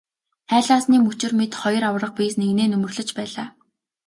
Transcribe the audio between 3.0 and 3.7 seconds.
байлаа.